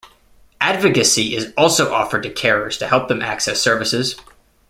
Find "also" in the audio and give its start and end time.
1.55-1.93